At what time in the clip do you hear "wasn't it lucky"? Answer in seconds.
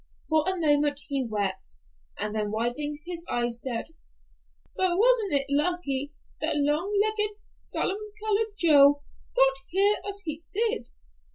4.97-6.11